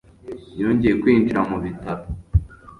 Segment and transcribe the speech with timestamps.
[0.61, 2.03] Yongeye kwinjira mu bitaro